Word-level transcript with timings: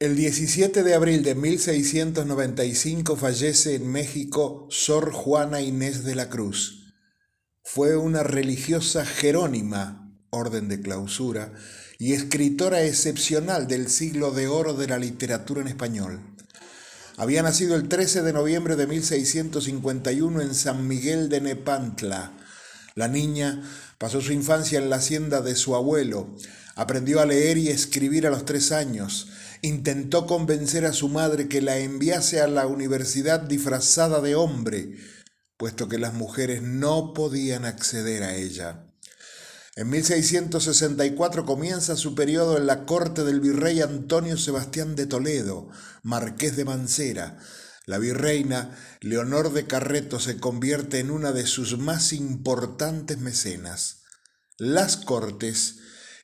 El 0.00 0.16
17 0.16 0.82
de 0.82 0.94
abril 0.94 1.22
de 1.22 1.34
1695 1.34 3.16
fallece 3.16 3.74
en 3.74 3.92
México 3.92 4.66
Sor 4.70 5.12
Juana 5.12 5.60
Inés 5.60 6.04
de 6.04 6.14
la 6.14 6.30
Cruz. 6.30 6.94
Fue 7.62 7.98
una 7.98 8.22
religiosa 8.22 9.04
jerónima, 9.04 10.18
orden 10.30 10.68
de 10.68 10.80
clausura, 10.80 11.52
y 11.98 12.14
escritora 12.14 12.82
excepcional 12.82 13.66
del 13.66 13.90
siglo 13.90 14.30
de 14.30 14.48
oro 14.48 14.72
de 14.72 14.88
la 14.88 14.96
literatura 14.96 15.60
en 15.60 15.68
español. 15.68 16.34
Había 17.18 17.42
nacido 17.42 17.76
el 17.76 17.86
13 17.86 18.22
de 18.22 18.32
noviembre 18.32 18.76
de 18.76 18.86
1651 18.86 20.40
en 20.40 20.54
San 20.54 20.88
Miguel 20.88 21.28
de 21.28 21.42
Nepantla. 21.42 22.32
La 22.94 23.08
niña 23.08 23.62
pasó 24.00 24.22
su 24.22 24.32
infancia 24.32 24.78
en 24.78 24.88
la 24.88 24.96
hacienda 24.96 25.42
de 25.42 25.54
su 25.54 25.76
abuelo, 25.76 26.34
aprendió 26.74 27.20
a 27.20 27.26
leer 27.26 27.58
y 27.58 27.68
escribir 27.68 28.26
a 28.26 28.30
los 28.30 28.46
tres 28.46 28.72
años, 28.72 29.28
intentó 29.60 30.26
convencer 30.26 30.86
a 30.86 30.94
su 30.94 31.10
madre 31.10 31.48
que 31.48 31.60
la 31.60 31.76
enviase 31.76 32.40
a 32.40 32.46
la 32.46 32.66
universidad 32.66 33.40
disfrazada 33.40 34.22
de 34.22 34.36
hombre, 34.36 34.96
puesto 35.58 35.86
que 35.86 35.98
las 35.98 36.14
mujeres 36.14 36.62
no 36.62 37.12
podían 37.12 37.66
acceder 37.66 38.22
a 38.22 38.36
ella. 38.36 38.86
En 39.76 39.90
1664 39.90 41.44
comienza 41.44 41.94
su 41.94 42.14
periodo 42.14 42.56
en 42.56 42.66
la 42.66 42.86
corte 42.86 43.22
del 43.22 43.40
virrey 43.40 43.82
Antonio 43.82 44.38
Sebastián 44.38 44.96
de 44.96 45.04
Toledo, 45.04 45.68
marqués 46.02 46.56
de 46.56 46.64
Mancera. 46.64 47.36
La 47.90 47.98
virreina 47.98 48.78
Leonor 49.00 49.52
de 49.52 49.66
Carreto 49.66 50.20
se 50.20 50.38
convierte 50.38 51.00
en 51.00 51.10
una 51.10 51.32
de 51.32 51.44
sus 51.44 51.76
más 51.76 52.12
importantes 52.12 53.18
mecenas. 53.18 54.02
Las 54.58 54.96
cortes 54.96 55.78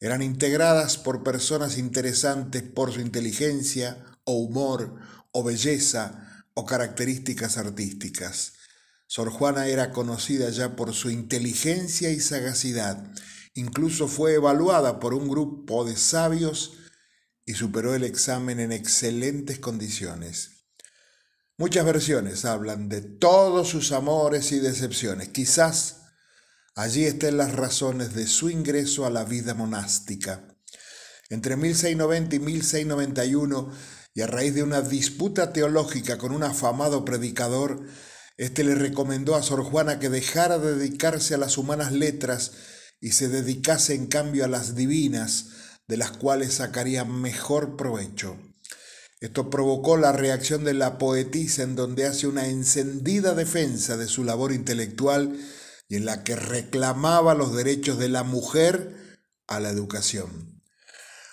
eran 0.00 0.22
integradas 0.22 0.98
por 0.98 1.22
personas 1.22 1.78
interesantes 1.78 2.64
por 2.64 2.92
su 2.92 3.00
inteligencia 3.00 4.04
o 4.24 4.38
humor 4.38 4.96
o 5.30 5.44
belleza 5.44 6.44
o 6.54 6.66
características 6.66 7.56
artísticas. 7.58 8.54
Sor 9.06 9.30
Juana 9.30 9.68
era 9.68 9.92
conocida 9.92 10.50
ya 10.50 10.74
por 10.74 10.92
su 10.94 11.10
inteligencia 11.10 12.10
y 12.10 12.18
sagacidad. 12.18 13.06
Incluso 13.54 14.08
fue 14.08 14.34
evaluada 14.34 14.98
por 14.98 15.14
un 15.14 15.28
grupo 15.28 15.84
de 15.84 15.94
sabios 15.94 16.72
y 17.46 17.54
superó 17.54 17.94
el 17.94 18.02
examen 18.02 18.58
en 18.58 18.72
excelentes 18.72 19.60
condiciones. 19.60 20.61
Muchas 21.58 21.84
versiones 21.84 22.44
hablan 22.44 22.88
de 22.88 23.02
todos 23.02 23.68
sus 23.68 23.92
amores 23.92 24.52
y 24.52 24.58
decepciones. 24.58 25.28
Quizás 25.28 26.02
Allí 26.74 27.04
están 27.04 27.36
las 27.36 27.52
razones 27.52 28.14
de 28.14 28.26
su 28.26 28.48
ingreso 28.48 29.04
a 29.04 29.10
la 29.10 29.24
vida 29.24 29.52
monástica. 29.52 30.56
Entre 31.28 31.56
1690 31.56 32.36
y 32.36 32.38
1691, 32.38 33.70
y 34.14 34.22
a 34.22 34.26
raíz 34.26 34.54
de 34.54 34.62
una 34.62 34.80
disputa 34.80 35.52
teológica 35.52 36.16
con 36.16 36.32
un 36.32 36.42
afamado 36.42 37.04
predicador, 37.04 37.84
este 38.38 38.64
le 38.64 38.74
recomendó 38.74 39.34
a 39.34 39.42
Sor 39.42 39.64
Juana 39.64 39.98
que 39.98 40.08
dejara 40.08 40.58
de 40.58 40.76
dedicarse 40.76 41.34
a 41.34 41.38
las 41.38 41.58
humanas 41.58 41.92
letras 41.92 42.52
y 43.02 43.12
se 43.12 43.28
dedicase 43.28 43.94
en 43.94 44.06
cambio 44.06 44.46
a 44.46 44.48
las 44.48 44.74
divinas, 44.74 45.48
de 45.88 45.98
las 45.98 46.12
cuales 46.12 46.54
sacaría 46.54 47.04
mejor 47.04 47.76
provecho. 47.76 48.38
Esto 49.22 49.50
provocó 49.50 49.96
la 49.96 50.10
reacción 50.10 50.64
de 50.64 50.74
la 50.74 50.98
poetisa 50.98 51.62
en 51.62 51.76
donde 51.76 52.06
hace 52.06 52.26
una 52.26 52.48
encendida 52.48 53.34
defensa 53.34 53.96
de 53.96 54.08
su 54.08 54.24
labor 54.24 54.52
intelectual 54.52 55.38
y 55.88 55.94
en 55.94 56.06
la 56.06 56.24
que 56.24 56.34
reclamaba 56.34 57.36
los 57.36 57.54
derechos 57.54 57.98
de 57.98 58.08
la 58.08 58.24
mujer 58.24 59.20
a 59.46 59.60
la 59.60 59.70
educación. 59.70 60.60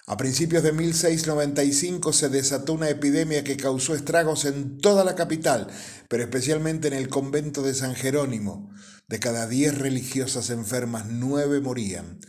A 0.05 0.17
principios 0.17 0.61
de 0.61 0.71
1695 0.71 2.13
se 2.13 2.29
desató 2.29 2.73
una 2.73 2.89
epidemia 2.89 3.43
que 3.43 3.57
causó 3.57 3.95
estragos 3.95 4.45
en 4.45 4.77
toda 4.77 5.03
la 5.03 5.15
capital, 5.15 5.67
pero 6.09 6.21
especialmente 6.21 6.89
en 6.89 6.93
el 6.93 7.09
convento 7.09 7.63
de 7.63 7.73
San 7.73 7.95
Jerónimo. 7.95 8.69
De 9.07 9.17
cada 9.17 9.47
diez 9.47 9.75
religiosas 9.75 10.51
enfermas, 10.51 11.07
nueve 11.07 11.59
morían. 11.59 12.19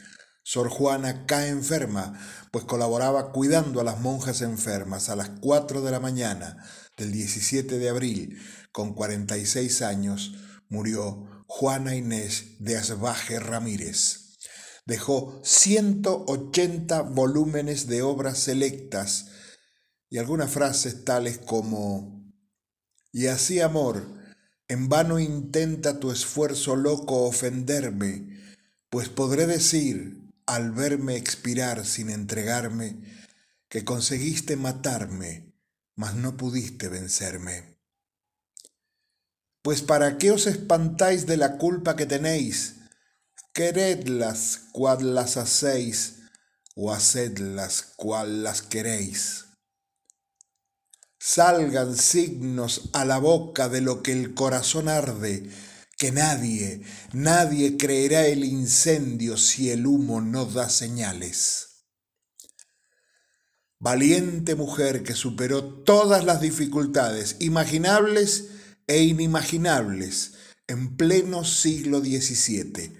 Sor 0.53 0.69
Juana 0.69 1.27
cae 1.27 1.49
enferma, 1.49 2.19
pues 2.50 2.65
colaboraba 2.65 3.31
cuidando 3.31 3.81
a 3.81 3.84
las 3.84 4.00
monjas 4.00 4.43
enfermas. 4.43 5.09
A 5.09 5.15
las 5.15 5.28
4 5.28 5.81
de 5.81 5.93
la 5.93 6.00
mañana 6.00 6.56
del 6.97 7.12
17 7.12 7.78
de 7.78 7.88
abril, 7.88 8.37
con 8.72 8.93
46 8.94 9.81
años, 9.83 10.34
murió 10.69 11.44
Juana 11.47 11.94
Inés 11.94 12.56
de 12.59 12.77
Asbaje 12.77 13.39
Ramírez. 13.39 14.39
Dejó 14.87 15.41
180 15.44 17.03
volúmenes 17.03 17.87
de 17.87 18.03
obras 18.03 18.39
selectas 18.39 19.27
y 20.09 20.19
algunas 20.19 20.50
frases 20.50 21.05
tales 21.05 21.39
como, 21.39 22.28
y 23.12 23.28
así 23.28 23.60
amor, 23.60 24.05
en 24.66 24.89
vano 24.89 25.21
intenta 25.21 26.00
tu 26.00 26.10
esfuerzo 26.10 26.75
loco 26.75 27.22
ofenderme, 27.22 28.37
pues 28.89 29.09
podré 29.09 29.47
decir, 29.47 30.20
al 30.55 30.72
verme 30.72 31.16
expirar 31.16 31.87
sin 31.87 32.11
entregarme, 32.11 32.97
que 33.69 33.84
conseguiste 33.84 34.56
matarme, 34.56 35.55
mas 35.94 36.16
no 36.16 36.37
pudiste 36.37 36.88
vencerme. 36.88 37.78
Pues 39.62 39.81
para 39.81 40.19
qué 40.19 40.33
os 40.33 40.47
espantáis 40.49 41.27
de 41.27 41.37
la 41.37 41.56
culpa 41.56 41.94
que 41.94 42.06
tenéis, 42.06 42.77
queredlas 43.53 44.62
cual 44.72 45.15
las 45.15 45.37
hacéis, 45.37 46.16
o 46.75 46.93
hacedlas 46.93 47.93
cual 47.97 48.43
las 48.43 48.62
queréis. 48.62 49.44
Salgan 51.19 51.97
signos 51.97 52.91
a 52.93 53.05
la 53.05 53.19
boca 53.19 53.69
de 53.69 53.83
lo 53.83 54.03
que 54.03 54.12
el 54.12 54.34
corazón 54.34 54.89
arde, 54.89 55.49
que 56.00 56.12
nadie, 56.12 56.81
nadie 57.12 57.77
creerá 57.77 58.27
el 58.27 58.43
incendio 58.43 59.37
si 59.37 59.69
el 59.69 59.87
humo 59.87 60.22
no 60.22 60.47
da 60.47 60.71
señales. 60.71 61.84
Valiente 63.78 64.55
mujer 64.55 65.03
que 65.03 65.12
superó 65.12 65.62
todas 65.62 66.25
las 66.25 66.41
dificultades 66.41 67.37
imaginables 67.41 68.49
e 68.87 69.03
inimaginables 69.03 70.37
en 70.69 70.97
pleno 70.97 71.44
siglo 71.44 72.00
XVII. 72.00 72.97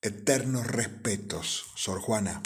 Eternos 0.00 0.64
respetos, 0.64 1.64
Sor 1.74 1.98
Juana. 1.98 2.40